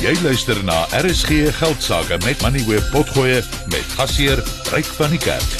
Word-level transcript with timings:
Jy 0.00 0.14
luister 0.24 0.56
na 0.64 0.86
RSG 0.96 1.50
Geldsaake 1.58 2.16
met 2.24 2.40
Money 2.40 2.62
Web 2.64 2.86
Potgoe 2.88 3.42
met 3.68 3.90
gasheer 3.98 4.40
Ryk 4.72 4.88
van 4.96 5.12
die 5.12 5.20
Kerk. 5.20 5.50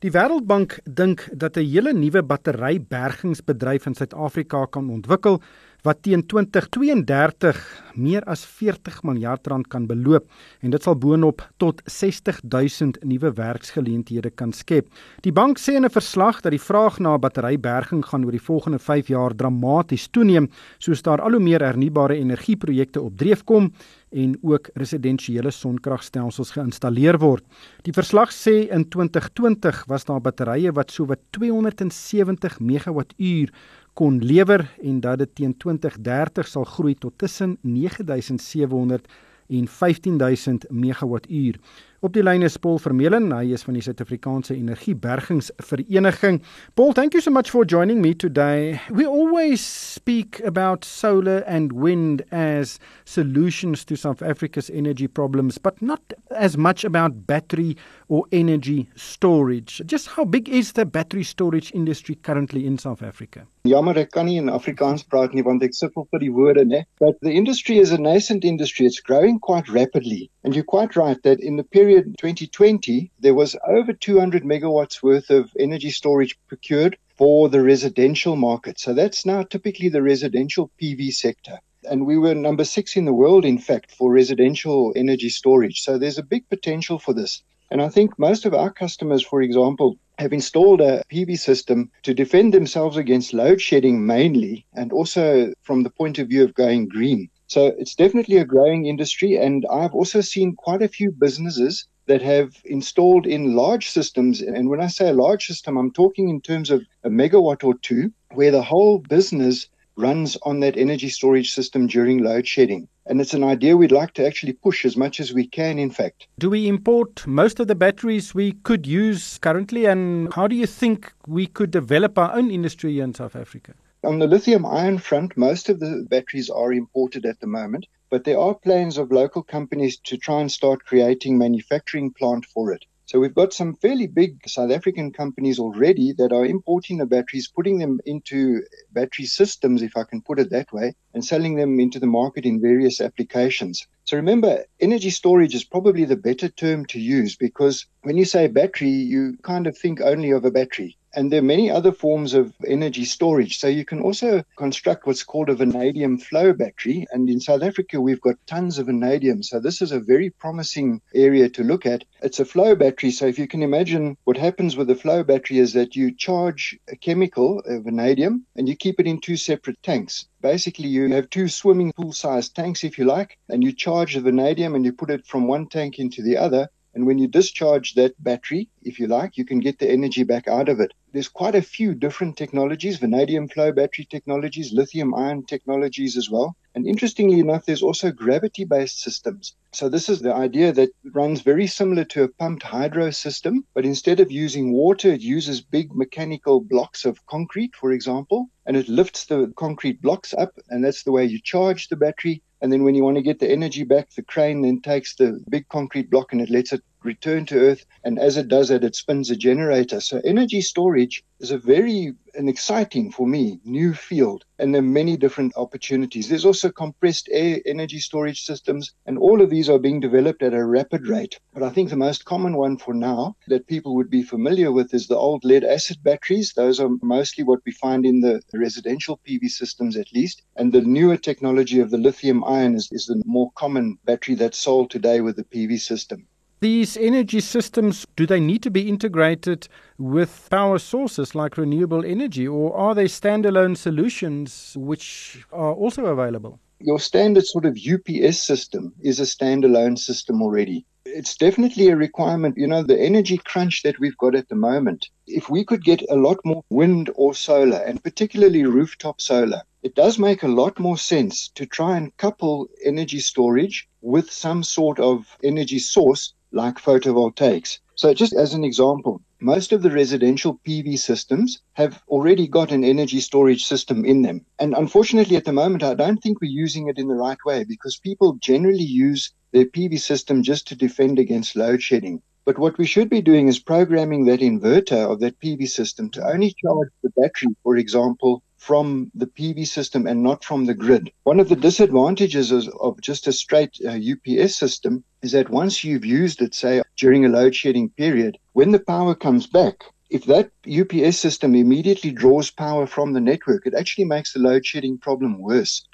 Die 0.00 0.08
Wêreldbank 0.14 0.78
dink 0.88 1.26
dat 1.36 1.60
'n 1.60 1.68
hele 1.68 1.92
nuwe 1.92 2.22
batterybergingsbedryf 2.24 3.86
in 3.86 3.94
Suid-Afrika 3.94 4.64
kan 4.72 4.88
ontwikkel 4.88 5.42
wat 5.86 6.02
teen 6.02 6.24
2032 6.26 7.58
meer 7.96 8.24
as 8.28 8.42
40 8.58 8.98
miljard 9.06 9.46
rand 9.46 9.68
kan 9.72 9.86
beloop 9.88 10.26
en 10.64 10.72
dit 10.74 10.82
sal 10.82 10.96
boonop 10.98 11.44
tot 11.62 11.80
60000 11.86 12.98
nuwe 13.06 13.30
werksgeleenthede 13.38 14.32
kan 14.34 14.52
skep. 14.52 14.88
Die 15.24 15.32
bank 15.32 15.60
sê 15.62 15.76
in 15.78 15.84
'n 15.84 15.90
verslag 15.90 16.42
dat 16.42 16.52
die 16.52 16.66
vraag 16.68 16.98
na 16.98 17.16
batteryberging 17.18 18.04
gaan 18.04 18.24
oor 18.24 18.34
die 18.34 18.48
volgende 18.48 18.78
5 18.78 19.08
jaar 19.08 19.34
dramaties 19.34 20.08
toeneem 20.08 20.50
soos 20.78 21.02
daar 21.02 21.20
al 21.20 21.32
hoe 21.32 21.40
meer 21.40 21.62
hernubare 21.62 22.16
energieprojekte 22.16 23.00
op 23.00 23.16
dreef 23.16 23.44
kom 23.44 23.72
en 24.10 24.38
ook 24.42 24.70
residensiële 24.74 25.50
sonkragstelsels 25.50 26.50
geïnstalleer 26.50 27.18
word. 27.18 27.44
Die 27.82 27.92
verslag 27.92 28.32
sê 28.32 28.68
in 28.70 28.88
2020 28.88 29.84
was 29.86 30.04
daar 30.04 30.20
batterye 30.20 30.72
wat 30.72 30.90
sowat 30.90 31.20
270 31.30 32.60
megawattuur 32.60 33.52
kon 33.96 34.18
lewer 34.20 34.66
en 34.82 35.00
dat 35.00 35.18
dit 35.18 35.30
teen 35.38 35.54
2030 35.56 36.48
sal 36.48 36.64
groei 36.68 36.94
tot 37.00 37.14
tussen 37.16 37.56
9700 37.60 39.06
en 39.48 39.68
15000 39.68 40.66
megawattuur. 40.70 41.56
Op 42.04 42.12
die 42.12 42.20
lyn 42.20 42.42
is 42.44 42.58
Paul 42.60 42.76
Vermeulen, 42.76 43.30
hy 43.32 43.54
is 43.56 43.62
van 43.64 43.78
die 43.78 43.80
Suid-Afrikaanse 43.80 44.52
Energiebergingsvereniging. 44.52 46.42
Paul, 46.76 46.92
thank 46.92 47.16
you 47.16 47.22
so 47.24 47.32
much 47.32 47.48
for 47.48 47.64
joining 47.64 48.02
me 48.02 48.12
today. 48.12 48.78
We 48.92 49.06
always 49.08 49.64
speak 49.64 50.42
about 50.44 50.84
solar 50.84 51.40
and 51.48 51.72
wind 51.72 52.20
as 52.30 52.78
solutions 53.06 53.86
to 53.86 53.96
South 53.96 54.20
Africa's 54.20 54.68
energy 54.68 55.08
problems, 55.08 55.56
but 55.56 55.80
not 55.80 56.12
as 56.36 56.58
much 56.58 56.84
about 56.84 57.26
battery 57.26 57.78
or 58.08 58.26
energy 58.30 58.90
storage. 58.94 59.80
Just 59.86 60.08
how 60.08 60.26
big 60.26 60.50
is 60.50 60.72
the 60.72 60.84
battery 60.84 61.24
storage 61.24 61.72
industry 61.72 62.16
currently 62.16 62.66
in 62.66 62.76
South 62.76 63.02
Africa? 63.02 63.46
Jammer 63.66 63.96
ek 63.98 64.12
kan 64.14 64.28
nie 64.28 64.36
in 64.38 64.52
Afrikaans 64.52 65.02
praat 65.10 65.32
nie 65.34 65.42
want 65.42 65.64
ek 65.66 65.74
sukkel 65.74 66.04
vir 66.12 66.22
die 66.22 66.30
woorde 66.30 66.62
nê. 66.68 66.84
But 67.00 67.18
the 67.24 67.32
industry 67.34 67.80
is 67.82 67.90
a 67.90 67.98
nascent 67.98 68.44
industry. 68.44 68.86
It's 68.86 69.00
growing 69.00 69.40
quite 69.40 69.66
rapidly. 69.72 70.30
And 70.44 70.54
you're 70.54 70.62
quite 70.62 70.94
right 70.94 71.18
that 71.24 71.40
in 71.40 71.56
the 71.56 71.64
period 71.64 71.85
2020 71.86 73.10
there 73.18 73.34
was 73.34 73.56
over 73.66 73.92
200 73.92 74.42
megawatts 74.42 75.02
worth 75.02 75.30
of 75.30 75.50
energy 75.58 75.90
storage 75.90 76.38
procured 76.48 76.96
for 77.16 77.48
the 77.48 77.62
residential 77.62 78.36
market. 78.36 78.78
So 78.78 78.92
that's 78.92 79.24
now 79.24 79.42
typically 79.42 79.88
the 79.88 80.02
residential 80.02 80.70
PV 80.80 81.12
sector. 81.12 81.58
And 81.88 82.04
we 82.06 82.18
were 82.18 82.34
number 82.34 82.64
6 82.64 82.96
in 82.96 83.04
the 83.04 83.12
world 83.12 83.44
in 83.44 83.58
fact 83.58 83.92
for 83.92 84.12
residential 84.12 84.92
energy 84.96 85.28
storage. 85.28 85.82
So 85.82 85.98
there's 85.98 86.18
a 86.18 86.22
big 86.22 86.48
potential 86.48 86.98
for 86.98 87.14
this. 87.14 87.42
And 87.70 87.82
I 87.82 87.88
think 87.88 88.18
most 88.18 88.46
of 88.46 88.54
our 88.54 88.70
customers, 88.70 89.24
for 89.24 89.42
example, 89.42 89.98
have 90.18 90.32
installed 90.32 90.80
a 90.80 91.02
PV 91.12 91.38
system 91.38 91.90
to 92.04 92.14
defend 92.14 92.54
themselves 92.54 92.96
against 92.96 93.34
load 93.34 93.60
shedding 93.60 94.06
mainly, 94.06 94.64
and 94.74 94.92
also 94.92 95.52
from 95.62 95.82
the 95.82 95.90
point 95.90 96.18
of 96.18 96.28
view 96.28 96.44
of 96.44 96.54
going 96.54 96.88
green. 96.88 97.28
So 97.48 97.66
it's 97.78 97.94
definitely 97.94 98.38
a 98.38 98.44
growing 98.44 98.86
industry. 98.86 99.36
And 99.36 99.64
I've 99.70 99.94
also 99.94 100.20
seen 100.20 100.54
quite 100.56 100.82
a 100.82 100.88
few 100.88 101.10
businesses 101.10 101.86
that 102.06 102.22
have 102.22 102.54
installed 102.64 103.26
in 103.26 103.56
large 103.56 103.88
systems. 103.88 104.40
And 104.40 104.68
when 104.68 104.80
I 104.80 104.86
say 104.86 105.08
a 105.08 105.12
large 105.12 105.46
system, 105.46 105.76
I'm 105.76 105.92
talking 105.92 106.28
in 106.28 106.40
terms 106.40 106.70
of 106.70 106.82
a 107.04 107.08
megawatt 107.08 107.64
or 107.64 107.74
two, 107.78 108.12
where 108.32 108.50
the 108.50 108.62
whole 108.62 108.98
business 108.98 109.68
runs 109.96 110.36
on 110.42 110.60
that 110.60 110.76
energy 110.76 111.08
storage 111.08 111.52
system 111.52 111.86
during 111.86 112.22
load 112.22 112.46
shedding. 112.46 112.86
And 113.06 113.20
it's 113.20 113.34
an 113.34 113.44
idea 113.44 113.76
we'd 113.76 113.92
like 113.92 114.12
to 114.14 114.26
actually 114.26 114.52
push 114.52 114.84
as 114.84 114.96
much 114.96 115.20
as 115.20 115.32
we 115.32 115.46
can, 115.46 115.78
in 115.78 115.90
fact. 115.90 116.26
Do 116.38 116.50
we 116.50 116.68
import 116.68 117.26
most 117.26 117.60
of 117.60 117.68
the 117.68 117.74
batteries 117.74 118.34
we 118.34 118.52
could 118.52 118.86
use 118.86 119.38
currently? 119.38 119.86
And 119.86 120.32
how 120.34 120.48
do 120.48 120.56
you 120.56 120.66
think 120.66 121.12
we 121.26 121.46
could 121.46 121.70
develop 121.70 122.18
our 122.18 122.34
own 122.34 122.50
industry 122.50 123.00
in 123.00 123.14
South 123.14 123.36
Africa? 123.36 123.74
On 124.06 124.20
the 124.20 124.28
lithium 124.28 124.64
ion 124.64 124.98
front, 124.98 125.36
most 125.36 125.68
of 125.68 125.80
the 125.80 126.06
batteries 126.08 126.48
are 126.48 126.72
imported 126.72 127.26
at 127.26 127.40
the 127.40 127.48
moment, 127.48 127.88
but 128.08 128.22
there 128.22 128.38
are 128.38 128.54
plans 128.54 128.98
of 128.98 129.10
local 129.10 129.42
companies 129.42 129.98
to 130.04 130.16
try 130.16 130.40
and 130.40 130.52
start 130.52 130.84
creating 130.84 131.36
manufacturing 131.36 132.12
plant 132.12 132.44
for 132.44 132.72
it. 132.72 132.84
So 133.06 133.18
we've 133.18 133.34
got 133.34 133.52
some 133.52 133.74
fairly 133.74 134.06
big 134.06 134.48
South 134.48 134.70
African 134.70 135.12
companies 135.12 135.58
already 135.58 136.12
that 136.18 136.32
are 136.32 136.46
importing 136.46 136.98
the 136.98 137.06
batteries, 137.06 137.48
putting 137.48 137.78
them 137.78 137.98
into 138.06 138.62
battery 138.92 139.26
systems, 139.26 139.82
if 139.82 139.96
I 139.96 140.04
can 140.04 140.22
put 140.22 140.38
it 140.38 140.50
that 140.50 140.72
way, 140.72 140.94
and 141.12 141.24
selling 141.24 141.56
them 141.56 141.80
into 141.80 141.98
the 141.98 142.06
market 142.06 142.46
in 142.46 142.60
various 142.60 143.00
applications. 143.00 143.88
So 144.04 144.16
remember, 144.16 144.66
energy 144.78 145.10
storage 145.10 145.56
is 145.56 145.64
probably 145.64 146.04
the 146.04 146.14
better 146.14 146.48
term 146.48 146.86
to 146.86 147.00
use 147.00 147.34
because 147.34 147.86
when 148.02 148.16
you 148.16 148.24
say 148.24 148.46
battery, 148.46 148.88
you 148.88 149.36
kind 149.42 149.66
of 149.66 149.76
think 149.76 150.00
only 150.00 150.30
of 150.30 150.44
a 150.44 150.52
battery. 150.52 150.96
And 151.16 151.32
there 151.32 151.40
are 151.40 151.54
many 151.54 151.70
other 151.70 151.92
forms 151.92 152.34
of 152.34 152.52
energy 152.66 153.06
storage. 153.06 153.58
So 153.58 153.68
you 153.68 153.86
can 153.86 154.00
also 154.00 154.44
construct 154.56 155.06
what's 155.06 155.24
called 155.24 155.48
a 155.48 155.54
vanadium 155.54 156.18
flow 156.18 156.52
battery. 156.52 157.06
And 157.10 157.30
in 157.30 157.40
South 157.40 157.62
Africa, 157.62 158.00
we've 158.00 158.20
got 158.20 158.36
tons 158.46 158.78
of 158.78 158.86
vanadium. 158.86 159.42
So 159.42 159.58
this 159.58 159.80
is 159.80 159.92
a 159.92 159.98
very 159.98 160.28
promising 160.28 161.00
area 161.14 161.48
to 161.48 161.64
look 161.64 161.86
at. 161.86 162.04
It's 162.22 162.38
a 162.38 162.44
flow 162.44 162.76
battery. 162.76 163.10
So 163.12 163.26
if 163.26 163.38
you 163.38 163.48
can 163.48 163.62
imagine 163.62 164.18
what 164.24 164.36
happens 164.36 164.76
with 164.76 164.90
a 164.90 164.94
flow 164.94 165.24
battery 165.24 165.58
is 165.58 165.72
that 165.72 165.96
you 165.96 166.14
charge 166.14 166.78
a 166.92 166.96
chemical, 166.96 167.60
a 167.60 167.80
vanadium, 167.80 168.44
and 168.54 168.68
you 168.68 168.76
keep 168.76 169.00
it 169.00 169.06
in 169.06 169.18
two 169.18 169.38
separate 169.38 169.82
tanks. 169.82 170.26
Basically, 170.42 170.88
you 170.88 171.08
have 171.14 171.30
two 171.30 171.48
swimming 171.48 171.92
pool 171.94 172.12
sized 172.12 172.54
tanks, 172.54 172.84
if 172.84 172.98
you 172.98 173.06
like, 173.06 173.38
and 173.48 173.64
you 173.64 173.72
charge 173.72 174.14
the 174.14 174.20
vanadium 174.20 174.74
and 174.74 174.84
you 174.84 174.92
put 174.92 175.10
it 175.10 175.26
from 175.26 175.48
one 175.48 175.66
tank 175.66 175.98
into 175.98 176.22
the 176.22 176.36
other. 176.36 176.68
And 176.96 177.06
when 177.06 177.18
you 177.18 177.28
discharge 177.28 177.92
that 177.94 178.14
battery, 178.24 178.70
if 178.82 178.98
you 178.98 179.06
like, 179.06 179.36
you 179.36 179.44
can 179.44 179.60
get 179.60 179.78
the 179.78 179.90
energy 179.90 180.22
back 180.22 180.48
out 180.48 180.70
of 180.70 180.80
it. 180.80 180.94
There's 181.12 181.28
quite 181.28 181.54
a 181.54 181.60
few 181.60 181.94
different 181.94 182.38
technologies, 182.38 182.96
vanadium 182.96 183.48
flow 183.48 183.70
battery 183.70 184.06
technologies, 184.06 184.72
lithium 184.72 185.14
ion 185.14 185.44
technologies 185.44 186.16
as 186.16 186.30
well. 186.30 186.56
And 186.74 186.86
interestingly 186.86 187.38
enough, 187.38 187.66
there's 187.66 187.82
also 187.82 188.10
gravity 188.10 188.64
based 188.64 189.02
systems. 189.02 189.54
So 189.72 189.90
this 189.90 190.08
is 190.08 190.20
the 190.20 190.34
idea 190.34 190.72
that 190.72 190.88
runs 191.12 191.42
very 191.42 191.66
similar 191.66 192.04
to 192.04 192.22
a 192.22 192.28
pumped 192.28 192.62
hydro 192.62 193.10
system, 193.10 193.66
but 193.74 193.84
instead 193.84 194.18
of 194.20 194.32
using 194.32 194.72
water, 194.72 195.12
it 195.12 195.20
uses 195.20 195.60
big 195.60 195.94
mechanical 195.94 196.62
blocks 196.62 197.04
of 197.04 197.26
concrete, 197.26 197.76
for 197.76 197.92
example, 197.92 198.48
and 198.64 198.74
it 198.74 198.88
lifts 198.88 199.26
the 199.26 199.52
concrete 199.56 200.00
blocks 200.00 200.32
up. 200.32 200.54
And 200.70 200.82
that's 200.82 201.02
the 201.02 201.12
way 201.12 201.26
you 201.26 201.40
charge 201.42 201.88
the 201.88 201.96
battery. 201.96 202.42
And 202.60 202.72
then 202.72 202.84
when 202.84 202.94
you 202.94 203.04
want 203.04 203.16
to 203.16 203.22
get 203.22 203.38
the 203.38 203.50
energy 203.50 203.84
back, 203.84 204.10
the 204.10 204.22
crane 204.22 204.62
then 204.62 204.80
takes 204.80 205.14
the 205.16 205.42
big 205.50 205.68
concrete 205.68 206.10
block 206.10 206.32
and 206.32 206.40
it 206.40 206.50
lets 206.50 206.72
it 206.72 206.82
return 207.06 207.46
to 207.46 207.58
earth. 207.58 207.86
And 208.04 208.18
as 208.18 208.36
it 208.36 208.48
does 208.48 208.68
that, 208.68 208.84
it 208.84 208.96
spins 208.96 209.30
a 209.30 209.36
generator. 209.36 210.00
So 210.00 210.20
energy 210.24 210.60
storage 210.60 211.24
is 211.40 211.50
a 211.50 211.58
very 211.58 212.14
an 212.34 212.48
exciting 212.48 213.10
for 213.10 213.26
me 213.26 213.60
new 213.64 213.94
field 213.94 214.44
and 214.58 214.74
there 214.74 214.80
are 214.80 214.94
many 215.00 215.16
different 215.16 215.52
opportunities 215.56 216.28
there's 216.28 216.44
also 216.44 216.70
compressed 216.70 217.28
air 217.32 217.60
energy 217.66 217.98
storage 217.98 218.42
systems 218.42 218.92
and 219.06 219.18
all 219.18 219.40
of 219.40 219.50
these 219.50 219.68
are 219.68 219.78
being 219.78 220.00
developed 220.00 220.42
at 220.42 220.54
a 220.54 220.64
rapid 220.64 221.06
rate 221.06 221.38
but 221.54 221.62
i 221.62 221.70
think 221.70 221.88
the 221.88 221.96
most 221.96 222.24
common 222.24 222.56
one 222.56 222.76
for 222.76 222.94
now 222.94 223.34
that 223.48 223.66
people 223.66 223.94
would 223.94 224.10
be 224.10 224.22
familiar 224.22 224.70
with 224.70 224.92
is 224.92 225.06
the 225.06 225.16
old 225.16 225.44
lead 225.44 225.64
acid 225.64 225.96
batteries 226.02 226.52
those 226.56 226.78
are 226.78 226.90
mostly 227.02 227.42
what 227.44 227.60
we 227.64 227.72
find 227.72 228.04
in 228.04 228.20
the 228.20 228.40
residential 228.54 229.18
pv 229.26 229.48
systems 229.48 229.96
at 229.96 230.12
least 230.12 230.42
and 230.56 230.72
the 230.72 230.82
newer 230.82 231.16
technology 231.16 231.80
of 231.80 231.90
the 231.90 231.98
lithium 231.98 232.44
ion 232.44 232.74
is, 232.74 232.88
is 232.92 233.06
the 233.06 233.22
more 233.26 233.50
common 233.56 233.98
battery 234.04 234.34
that's 234.34 234.58
sold 234.58 234.90
today 234.90 235.20
with 235.20 235.36
the 235.36 235.44
pv 235.44 235.78
system 235.80 236.26
These 236.60 236.96
energy 236.96 237.40
systems, 237.40 238.06
do 238.16 238.26
they 238.26 238.40
need 238.40 238.62
to 238.62 238.70
be 238.70 238.88
integrated 238.88 239.68
with 239.98 240.48
power 240.50 240.78
sources 240.78 241.34
like 241.34 241.58
renewable 241.58 242.02
energy, 242.02 242.48
or 242.48 242.74
are 242.74 242.94
they 242.94 243.04
standalone 243.04 243.76
solutions 243.76 244.74
which 244.74 245.44
are 245.52 245.74
also 245.74 246.06
available? 246.06 246.58
Your 246.80 246.98
standard 246.98 247.44
sort 247.44 247.66
of 247.66 247.76
UPS 247.76 248.42
system 248.42 248.94
is 249.02 249.20
a 249.20 249.24
standalone 249.24 249.98
system 249.98 250.40
already. 250.40 250.86
It's 251.04 251.36
definitely 251.36 251.88
a 251.88 251.96
requirement. 251.96 252.56
You 252.56 252.66
know, 252.66 252.82
the 252.82 252.98
energy 252.98 253.36
crunch 253.36 253.82
that 253.82 253.98
we've 253.98 254.16
got 254.16 254.34
at 254.34 254.48
the 254.48 254.54
moment, 254.54 255.10
if 255.26 255.50
we 255.50 255.62
could 255.62 255.84
get 255.84 256.02
a 256.08 256.16
lot 256.16 256.38
more 256.42 256.64
wind 256.70 257.10
or 257.16 257.34
solar, 257.34 257.78
and 257.78 258.02
particularly 258.02 258.64
rooftop 258.64 259.20
solar, 259.20 259.60
it 259.82 259.94
does 259.94 260.18
make 260.18 260.42
a 260.42 260.48
lot 260.48 260.78
more 260.78 260.96
sense 260.96 261.48
to 261.54 261.66
try 261.66 261.98
and 261.98 262.16
couple 262.16 262.68
energy 262.82 263.20
storage 263.20 263.88
with 264.00 264.30
some 264.30 264.62
sort 264.62 264.98
of 264.98 265.36
energy 265.44 265.78
source 265.78 266.32
like 266.56 266.76
photovoltaics. 266.78 267.78
So, 267.94 268.12
just 268.12 268.32
as 268.32 268.54
an 268.54 268.64
example, 268.64 269.22
most 269.40 269.72
of 269.72 269.82
the 269.82 269.90
residential 269.90 270.58
PV 270.66 270.98
systems 270.98 271.60
have 271.74 272.02
already 272.08 272.48
got 272.48 272.72
an 272.72 272.82
energy 272.82 273.20
storage 273.20 273.64
system 273.64 274.04
in 274.04 274.22
them. 274.22 274.44
And 274.58 274.74
unfortunately, 274.74 275.36
at 275.36 275.44
the 275.44 275.52
moment, 275.52 275.82
I 275.82 275.94
don't 275.94 276.22
think 276.22 276.40
we're 276.40 276.50
using 276.50 276.88
it 276.88 276.98
in 276.98 277.08
the 277.08 277.14
right 277.14 277.38
way 277.44 277.64
because 277.64 277.98
people 277.98 278.38
generally 278.40 278.82
use 278.82 279.32
their 279.52 279.66
PV 279.66 280.00
system 280.00 280.42
just 280.42 280.66
to 280.68 280.76
defend 280.76 281.18
against 281.18 281.56
load 281.56 281.82
shedding. 281.82 282.22
But 282.46 282.58
what 282.58 282.78
we 282.78 282.86
should 282.86 283.10
be 283.10 283.22
doing 283.22 283.48
is 283.48 283.58
programming 283.58 284.24
that 284.26 284.40
inverter 284.40 285.10
of 285.10 285.20
that 285.20 285.40
PV 285.40 285.68
system 285.68 286.10
to 286.10 286.26
only 286.26 286.54
charge 286.62 286.90
the 287.02 287.10
battery, 287.10 287.54
for 287.62 287.76
example, 287.76 288.42
from 288.58 289.10
the 289.14 289.26
PV 289.26 289.66
system 289.66 290.06
and 290.06 290.22
not 290.22 290.44
from 290.44 290.66
the 290.66 290.74
grid. 290.74 291.10
One 291.24 291.40
of 291.40 291.48
the 291.48 291.56
disadvantages 291.56 292.52
of 292.52 293.00
just 293.00 293.26
a 293.26 293.32
straight 293.32 293.76
uh, 293.84 293.90
UPS 293.90 294.56
system 294.56 295.04
is 295.22 295.32
that 295.32 295.50
once 295.50 295.84
you've 295.84 296.04
used 296.04 296.42
it, 296.42 296.54
say 296.54 296.82
during 296.96 297.24
a 297.24 297.28
load 297.28 297.54
shedding 297.54 297.90
period, 297.90 298.38
when 298.52 298.72
the 298.72 298.80
power 298.80 299.14
comes 299.14 299.46
back, 299.46 299.84
if 300.08 300.24
that 300.26 300.50
UPS 300.66 301.18
system 301.18 301.54
immediately 301.54 302.12
draws 302.12 302.50
power 302.50 302.86
from 302.86 303.12
the 303.12 303.20
network, 303.20 303.66
it 303.66 303.74
actually 303.74 304.04
makes 304.04 304.32
the 304.32 304.38
load 304.38 304.64
shedding 304.64 304.98
problem 304.98 305.40
worse. 305.40 305.86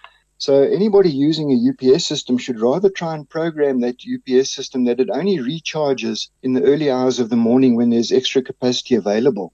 So 0.43 0.62
anybody 0.65 1.09
using 1.09 1.53
a 1.53 1.71
UPS 1.71 2.05
system 2.05 2.37
should 2.37 2.59
rather 2.59 2.91
try 2.91 3.15
and 3.15 3.31
program 3.31 3.79
that 3.83 4.03
UPS 4.03 4.50
system 4.50 4.87
that 4.87 4.99
it 4.99 5.09
only 5.09 5.39
recharges 5.39 6.31
in 6.43 6.53
the 6.55 6.65
early 6.65 6.91
hours 6.91 7.21
of 7.21 7.31
the 7.31 7.37
morning 7.37 7.77
when 7.77 7.91
there's 7.91 8.11
extra 8.11 8.43
capacity 8.43 8.97
available. 8.97 9.53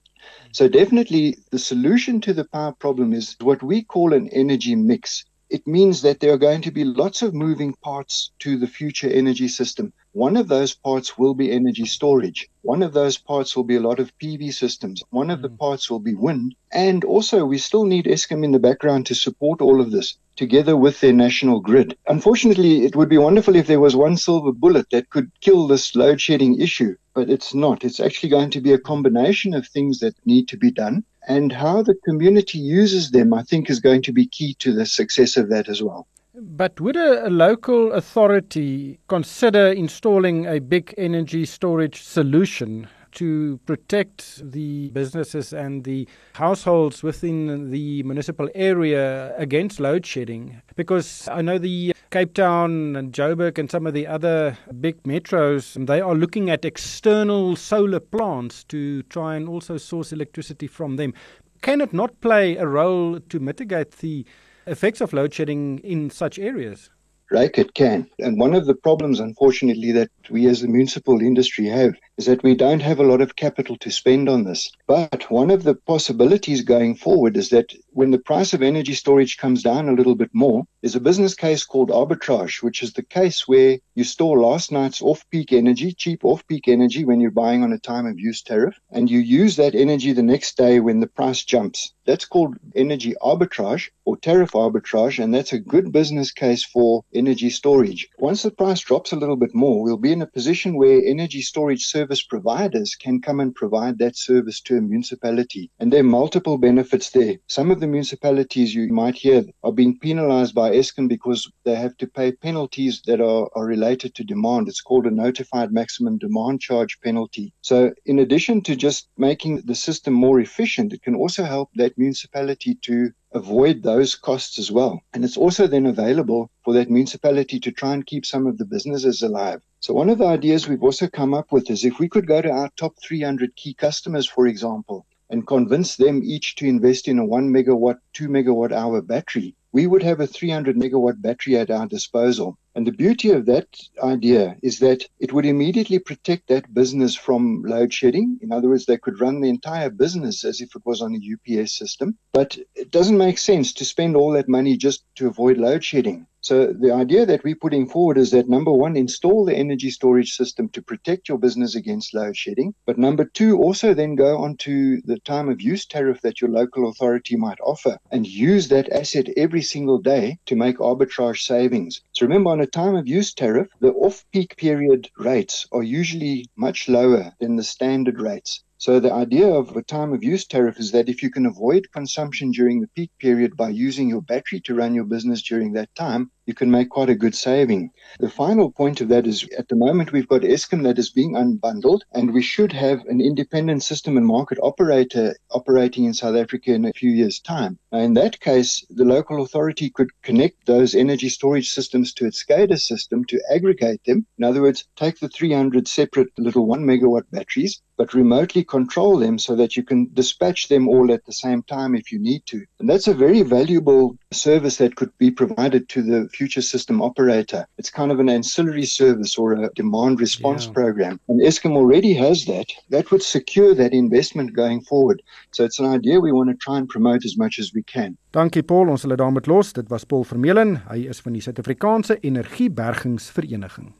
So 0.51 0.67
definitely 0.67 1.37
the 1.51 1.59
solution 1.59 2.21
to 2.21 2.33
the 2.33 2.45
power 2.45 2.71
problem 2.71 3.13
is 3.13 3.35
what 3.39 3.61
we 3.61 3.83
call 3.83 4.13
an 4.13 4.29
energy 4.29 4.75
mix. 4.75 5.25
It 5.49 5.65
means 5.65 6.03
that 6.03 6.19
there 6.19 6.31
are 6.31 6.37
going 6.37 6.61
to 6.61 6.71
be 6.71 6.83
lots 6.83 7.23
of 7.23 7.33
moving 7.33 7.73
parts 7.73 8.29
to 8.39 8.55
the 8.55 8.67
future 8.67 9.09
energy 9.09 9.47
system. 9.47 9.93
One 10.11 10.37
of 10.37 10.47
those 10.47 10.75
parts 10.75 11.17
will 11.17 11.33
be 11.33 11.51
energy 11.51 11.85
storage. 11.85 12.47
One 12.61 12.83
of 12.83 12.93
those 12.93 13.17
parts 13.17 13.55
will 13.55 13.63
be 13.63 13.75
a 13.75 13.79
lot 13.79 13.99
of 13.99 14.15
PV 14.19 14.53
systems. 14.53 15.01
One 15.09 15.31
of 15.31 15.41
the 15.41 15.49
hmm. 15.49 15.55
parts 15.55 15.89
will 15.89 15.99
be 15.99 16.13
wind. 16.13 16.53
And 16.71 17.03
also, 17.03 17.45
we 17.45 17.57
still 17.57 17.85
need 17.85 18.05
Eskom 18.05 18.43
in 18.43 18.51
the 18.51 18.59
background 18.59 19.07
to 19.07 19.15
support 19.15 19.59
all 19.59 19.81
of 19.81 19.89
this 19.89 20.17
together 20.35 20.77
with 20.77 21.01
their 21.01 21.13
national 21.13 21.59
grid. 21.59 21.97
Unfortunately, 22.07 22.85
it 22.85 22.95
would 22.95 23.09
be 23.09 23.17
wonderful 23.17 23.55
if 23.55 23.67
there 23.67 23.79
was 23.79 23.95
one 23.95 24.17
silver 24.17 24.51
bullet 24.51 24.89
that 24.91 25.09
could 25.09 25.31
kill 25.41 25.67
this 25.67 25.95
load 25.95 26.21
shedding 26.21 26.61
issue, 26.61 26.95
but 27.13 27.29
it's 27.29 27.53
not. 27.53 27.83
It's 27.83 27.99
actually 27.99 28.29
going 28.29 28.51
to 28.51 28.61
be 28.61 28.71
a 28.71 28.77
combination 28.77 29.53
of 29.53 29.67
things 29.67 29.99
that 29.99 30.15
need 30.25 30.47
to 30.49 30.57
be 30.57 30.71
done. 30.71 31.03
And 31.27 31.51
how 31.51 31.83
the 31.83 31.95
community 32.05 32.57
uses 32.57 33.11
them, 33.11 33.33
I 33.33 33.43
think, 33.43 33.69
is 33.69 33.79
going 33.79 34.01
to 34.03 34.13
be 34.13 34.25
key 34.25 34.55
to 34.59 34.73
the 34.73 34.85
success 34.85 35.37
of 35.37 35.49
that 35.49 35.69
as 35.69 35.83
well. 35.83 36.07
But 36.33 36.79
would 36.79 36.95
a, 36.95 37.27
a, 37.27 37.29
local 37.29 37.91
authority 37.91 38.99
consider 39.07 39.67
installing 39.67 40.45
a 40.45 40.59
big 40.59 40.93
energy 40.97 41.45
storage 41.45 42.01
solution 42.01 42.87
to 43.19 43.59
protect 43.65 44.49
the 44.51 44.89
businesses 44.91 45.51
and 45.51 45.83
the 45.83 46.07
households 46.35 47.03
within 47.03 47.69
the 47.69 48.01
municipal 48.03 48.49
area 48.55 49.35
against 49.37 49.81
load 49.81 50.05
shedding? 50.05 50.61
Because 50.77 51.27
I 51.27 51.41
know 51.41 51.57
the 51.57 51.93
Cape 52.11 52.33
Town 52.33 52.95
and 52.95 53.11
Joburg 53.11 53.57
and 53.57 53.69
some 53.69 53.85
of 53.85 53.93
the 53.93 54.07
other 54.07 54.57
big 54.79 55.03
metros, 55.03 55.85
they 55.85 55.99
are 55.99 56.15
looking 56.15 56.49
at 56.49 56.63
external 56.63 57.57
solar 57.57 57.99
plants 57.99 58.63
to 58.65 59.03
try 59.03 59.35
and 59.35 59.49
also 59.49 59.75
source 59.75 60.13
electricity 60.13 60.67
from 60.67 60.95
them. 60.95 61.13
Can 61.61 61.81
it 61.81 61.91
not 61.91 62.21
play 62.21 62.55
a 62.55 62.65
role 62.65 63.19
to 63.19 63.39
mitigate 63.39 63.97
the 63.97 64.25
effects 64.65 65.01
of 65.01 65.11
load 65.11 65.33
shedding 65.33 65.79
in 65.79 66.09
such 66.09 66.39
areas? 66.39 66.89
Right, 67.31 67.55
it 67.59 67.75
can. 67.75 68.09
And 68.17 68.39
one 68.39 68.55
of 68.55 68.65
the 68.65 68.73
problems, 68.73 69.19
unfortunately, 69.19 69.91
that 69.91 70.09
we 70.31 70.47
as 70.47 70.61
the 70.61 70.67
municipal 70.67 71.21
industry 71.21 71.67
have 71.67 71.93
is 72.17 72.25
that 72.25 72.43
we 72.43 72.55
don't 72.55 72.81
have 72.81 72.99
a 72.99 73.03
lot 73.03 73.21
of 73.21 73.35
capital 73.35 73.77
to 73.77 73.91
spend 73.91 74.27
on 74.27 74.43
this. 74.43 74.69
But 74.87 75.29
one 75.29 75.51
of 75.51 75.63
the 75.63 75.75
possibilities 75.75 76.61
going 76.63 76.95
forward 76.95 77.37
is 77.37 77.49
that 77.49 77.71
when 77.91 78.11
the 78.11 78.19
price 78.19 78.53
of 78.53 78.61
energy 78.61 78.93
storage 78.93 79.37
comes 79.37 79.61
down 79.61 79.87
a 79.87 79.93
little 79.93 80.15
bit 80.15 80.31
more, 80.33 80.65
there's 80.81 80.95
a 80.95 80.99
business 80.99 81.35
case 81.35 81.63
called 81.63 81.89
arbitrage, 81.89 82.63
which 82.63 82.81
is 82.81 82.93
the 82.93 83.03
case 83.03 83.47
where 83.47 83.77
you 83.93 84.03
store 84.03 84.39
last 84.39 84.71
night's 84.71 85.01
off 85.01 85.23
peak 85.29 85.53
energy, 85.53 85.93
cheap 85.93 86.25
off 86.25 86.45
peak 86.47 86.67
energy 86.67 87.05
when 87.05 87.21
you're 87.21 87.31
buying 87.31 87.63
on 87.63 87.73
a 87.73 87.79
time 87.79 88.05
of 88.05 88.19
use 88.19 88.41
tariff, 88.41 88.75
and 88.91 89.09
you 89.09 89.19
use 89.19 89.55
that 89.55 89.75
energy 89.75 90.13
the 90.13 90.23
next 90.23 90.57
day 90.57 90.79
when 90.79 90.99
the 90.99 91.07
price 91.07 91.43
jumps. 91.43 91.93
That's 92.05 92.25
called 92.25 92.57
energy 92.75 93.13
arbitrage 93.21 93.89
or 94.05 94.17
tariff 94.17 94.51
arbitrage, 94.51 95.23
and 95.23 95.33
that's 95.33 95.53
a 95.53 95.59
good 95.59 95.91
business 95.91 96.31
case 96.31 96.63
for 96.63 97.03
energy 97.19 97.49
storage. 97.49 98.07
Once 98.17 98.41
the 98.43 98.51
price 98.61 98.81
drops 98.81 99.11
a 99.11 99.15
little 99.21 99.35
bit 99.35 99.53
more, 99.53 99.83
we'll 99.83 100.07
be 100.07 100.13
in 100.17 100.21
a 100.21 100.33
position 100.37 100.77
where 100.77 101.01
energy 101.05 101.41
storage 101.41 101.85
service 101.85 102.23
providers 102.23 102.95
can 102.95 103.21
come 103.21 103.39
and 103.39 103.53
provide 103.53 103.99
that 103.99 104.17
service 104.17 104.59
to 104.61 104.77
a 104.77 104.81
municipality. 104.81 105.69
And 105.79 105.91
there 105.91 105.99
are 105.99 106.17
multiple 106.21 106.57
benefits 106.57 107.09
there. 107.11 107.35
Some 107.47 107.69
of 107.71 107.79
the 107.79 107.87
municipalities 107.87 108.73
you 108.73 108.87
might 109.01 109.15
hear 109.15 109.43
are 109.63 109.71
being 109.71 109.99
penalized 109.99 110.55
by 110.55 110.71
Eskom 110.71 111.07
because 111.07 111.41
they 111.65 111.75
have 111.75 111.95
to 111.97 112.07
pay 112.07 112.31
penalties 112.31 113.01
that 113.05 113.21
are, 113.21 113.49
are 113.55 113.65
related 113.65 114.15
to 114.15 114.23
demand. 114.23 114.67
It's 114.67 114.81
called 114.81 115.05
a 115.05 115.11
notified 115.11 115.71
maximum 115.71 116.17
demand 116.17 116.61
charge 116.61 116.99
penalty. 117.01 117.53
So 117.61 117.93
in 118.05 118.19
addition 118.19 118.61
to 118.63 118.75
just 118.75 119.09
making 119.17 119.61
the 119.65 119.75
system 119.75 120.13
more 120.13 120.39
efficient, 120.39 120.93
it 120.93 121.03
can 121.03 121.15
also 121.15 121.43
help 121.43 121.69
that 121.75 121.97
municipality 121.97 122.75
to 122.83 123.11
avoid 123.31 123.83
those 123.83 124.15
costs 124.15 124.57
as 124.57 124.71
well. 124.71 125.01
And 125.13 125.23
it's 125.23 125.37
also 125.37 125.67
then 125.67 125.85
available 125.85 126.49
for 126.63 126.73
that 126.73 126.89
municipality 126.89 127.59
to 127.59 127.71
try 127.71 127.93
and 127.93 128.05
keep 128.05 128.25
some 128.25 128.47
of 128.47 128.57
the 128.57 128.65
businesses 128.65 129.21
alive. 129.21 129.61
So 129.79 129.93
one 129.93 130.09
of 130.09 130.17
the 130.17 130.25
ideas 130.25 130.67
we've 130.67 130.83
also 130.83 131.07
come 131.07 131.33
up 131.33 131.51
with 131.51 131.69
is 131.69 131.85
if 131.85 131.99
we 131.99 132.09
could 132.09 132.27
go 132.27 132.41
to 132.41 132.49
our 132.49 132.69
top 132.75 132.95
300 133.01 133.55
key 133.55 133.73
customers, 133.73 134.27
for 134.27 134.47
example, 134.47 135.05
and 135.29 135.45
convince 135.45 135.95
them 135.95 136.21
each 136.23 136.55
to 136.55 136.65
invest 136.65 137.07
in 137.07 137.19
a 137.19 137.25
one 137.25 137.49
megawatt, 137.53 137.99
two 138.13 138.27
megawatt 138.29 138.71
hour 138.71 139.01
battery, 139.01 139.55
we 139.71 139.87
would 139.87 140.03
have 140.03 140.19
a 140.19 140.27
300 140.27 140.75
megawatt 140.75 141.21
battery 141.21 141.57
at 141.57 141.69
our 141.69 141.85
disposal. 141.85 142.57
And 142.75 142.87
the 142.87 142.91
beauty 142.91 143.31
of 143.31 143.45
that 143.47 143.67
idea 144.01 144.55
is 144.63 144.79
that 144.79 145.03
it 145.19 145.33
would 145.33 145.45
immediately 145.45 145.99
protect 145.99 146.47
that 146.47 146.73
business 146.73 147.15
from 147.15 147.63
load 147.63 147.93
shedding. 147.93 148.39
In 148.41 148.51
other 148.51 148.69
words, 148.69 148.85
they 148.85 148.97
could 148.97 149.19
run 149.19 149.41
the 149.41 149.49
entire 149.49 149.89
business 149.89 150.45
as 150.45 150.61
if 150.61 150.75
it 150.75 150.81
was 150.85 151.01
on 151.01 151.15
a 151.15 151.61
UPS 151.61 151.77
system. 151.77 152.17
But 152.33 152.57
it 152.75 152.91
doesn't 152.91 153.17
make 153.17 153.37
sense 153.37 153.73
to 153.73 153.85
spend 153.85 154.15
all 154.15 154.31
that 154.31 154.47
money 154.47 154.77
just 154.77 155.03
to 155.15 155.27
avoid 155.27 155.57
load 155.57 155.83
shedding. 155.83 156.25
So 156.41 156.67
the 156.67 156.93
idea 156.93 157.25
that 157.25 157.43
we're 157.43 157.55
putting 157.55 157.87
forward 157.87 158.17
is 158.17 158.31
that 158.31 158.47
number 158.47 158.71
one, 158.71 158.95
install 158.95 159.43
the 159.43 159.55
energy 159.55 159.89
storage 159.89 160.31
system 160.31 160.69
to 160.69 160.81
protect 160.81 161.27
your 161.27 161.37
business 161.37 161.75
against 161.75 162.13
load 162.13 162.37
shedding. 162.37 162.73
But 162.85 162.97
number 162.97 163.25
two, 163.25 163.57
also 163.57 163.93
then 163.93 164.15
go 164.15 164.37
onto 164.37 165.01
the 165.01 165.19
time 165.19 165.49
of 165.49 165.61
use 165.61 165.85
tariff 165.85 166.21
that 166.21 166.39
your 166.39 166.49
local 166.49 166.89
authority 166.89 167.35
might 167.35 167.59
offer 167.59 167.97
and 168.09 168.25
use 168.25 168.69
that 168.69 168.89
asset 168.89 169.27
every 169.35 169.61
single 169.61 169.99
day 169.99 170.39
to 170.45 170.55
make 170.55 170.77
arbitrage 170.77 171.41
savings. 171.41 172.01
So 172.13 172.25
remember 172.25 172.51
on 172.51 172.61
a 172.61 172.67
time 172.67 172.95
of 172.95 173.07
use 173.07 173.33
tariff, 173.33 173.67
the 173.81 173.91
off 173.91 174.25
peak 174.31 174.55
period 174.55 175.09
rates 175.17 175.67
are 175.71 175.83
usually 175.83 176.45
much 176.55 176.87
lower 176.87 177.33
than 177.39 177.57
the 177.57 177.63
standard 177.63 178.19
rates. 178.21 178.63
So 178.79 179.01
the 179.01 179.11
idea 179.11 179.45
of 179.45 179.75
a 179.75 179.83
time 179.83 180.13
of 180.13 180.23
use 180.23 180.47
tariff 180.47 180.79
is 180.79 180.93
that 180.93 181.09
if 181.09 181.21
you 181.21 181.29
can 181.29 181.45
avoid 181.45 181.91
consumption 181.91 182.51
during 182.51 182.79
the 182.79 182.87
peak 182.87 183.11
period 183.19 183.57
by 183.57 183.71
using 183.71 184.07
your 184.07 184.21
battery 184.21 184.61
to 184.61 184.73
run 184.73 184.95
your 184.95 185.03
business 185.03 185.41
during 185.41 185.73
that 185.73 185.93
time, 185.95 186.31
you 186.49 186.55
can 186.55 186.71
make 186.71 186.89
quite 186.89 187.11
a 187.11 187.21
good 187.23 187.35
saving. 187.35 187.91
The 188.19 188.27
final 188.27 188.71
point 188.71 189.01
of 189.01 189.09
that 189.09 189.27
is 189.27 189.47
at 189.59 189.67
the 189.67 189.75
moment 189.75 190.11
we've 190.11 190.27
got 190.27 190.41
Eskom 190.41 190.81
that 190.81 190.97
is 190.97 191.11
being 191.11 191.33
unbundled 191.35 192.01
and 192.11 192.33
we 192.33 192.41
should 192.41 192.73
have 192.73 193.05
an 193.05 193.21
independent 193.21 193.83
system 193.83 194.17
and 194.17 194.25
market 194.25 194.57
operator 194.63 195.35
operating 195.51 196.05
in 196.05 196.15
South 196.15 196.35
Africa 196.35 196.73
in 196.73 196.85
a 196.85 196.93
few 196.93 197.11
years 197.11 197.39
time. 197.39 197.77
Now 197.91 197.99
in 197.99 198.15
that 198.15 198.39
case, 198.39 198.83
the 198.89 199.05
local 199.05 199.43
authority 199.43 199.91
could 199.91 200.09
connect 200.23 200.65
those 200.65 200.95
energy 200.95 201.29
storage 201.29 201.69
systems 201.69 202.13
to 202.15 202.25
its 202.25 202.43
SCADA 202.43 202.79
system 202.79 203.25
to 203.25 203.39
aggregate 203.53 204.03
them. 204.05 204.25
In 204.39 204.43
other 204.43 204.63
words, 204.63 204.85
take 204.95 205.19
the 205.19 205.29
300 205.29 205.87
separate 205.87 206.29
little 206.39 206.65
one 206.65 206.83
megawatt 206.83 207.25
batteries, 207.31 207.79
but 207.99 208.13
remotely 208.13 208.63
control 208.63 209.19
them 209.19 209.37
so 209.37 209.55
that 209.57 209.75
you 209.75 209.83
can 209.83 210.09
dispatch 210.13 210.69
them 210.69 210.87
all 210.87 211.11
at 211.11 211.25
the 211.25 211.33
same 211.33 211.61
time 211.63 211.93
if 211.93 212.11
you 212.11 212.17
need 212.17 212.43
to. 212.45 212.63
And 212.79 212.89
that's 212.89 213.07
a 213.07 213.13
very 213.13 213.41
valuable 213.43 214.17
service 214.31 214.77
that 214.77 214.95
could 214.95 215.11
be 215.17 215.29
provided 215.29 215.89
to 215.89 216.01
the 216.01 216.29
future 216.39 216.65
system 216.73 216.97
operator. 217.09 217.61
It's 217.79 217.91
kind 217.99 218.11
of 218.13 218.19
an 218.23 218.29
ancillary 218.37 218.87
service 218.99 219.33
or 219.41 219.47
a 219.53 219.69
demand 219.81 220.13
response 220.25 220.63
yeah. 220.65 220.73
program. 220.79 221.15
And 221.27 221.37
Eskom 221.49 221.75
already 221.81 222.13
has 222.25 222.45
that. 222.45 222.67
That 222.93 223.05
would 223.11 223.23
secure 223.37 223.71
that 223.81 223.91
investment 224.03 224.49
going 224.53 224.81
forward. 224.91 225.19
So 225.51 225.59
it's 225.67 225.79
an 225.79 225.87
idea 225.97 226.19
we 226.19 226.31
want 226.31 226.49
to 226.49 226.57
try 226.65 226.77
and 226.79 226.87
promote 226.95 227.21
as 227.29 227.35
much 227.43 227.59
as 227.59 227.67
we 227.75 227.83
can. 227.83 228.17
Dankie 228.31 228.63
Paul, 228.63 228.89
ons 228.93 229.01
sal 229.01 229.11
dit 229.15 229.19
daarmee 229.19 229.47
los. 229.49 229.73
Dit 229.73 229.89
was 229.89 230.03
Paul 230.05 230.23
Vermeulen. 230.23 230.77
Hy 230.87 230.99
is 231.11 231.19
van 231.25 231.33
die 231.35 231.43
Suid-Afrikaanse 231.43 232.19
Energiebergingsvereniging. 232.21 233.91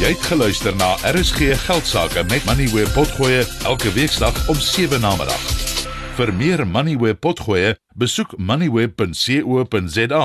Jy 0.00 0.10
het 0.10 0.24
geluister 0.26 0.74
na 0.76 0.96
RSG 1.12 1.52
Geldsaake 1.68 2.24
met 2.32 2.44
Money 2.48 2.68
where 2.74 2.90
potgoe 2.96 3.44
elke 3.68 3.92
weeksdag 3.94 4.48
om 4.50 4.58
7 4.58 5.00
na 5.04 5.14
middag. 5.20 5.42
Vir 6.18 6.34
meer 6.34 6.66
Money 6.66 6.96
where 6.98 7.14
potgoe, 7.14 7.76
besoek 7.94 8.34
moneyweb.co.za 8.38 10.24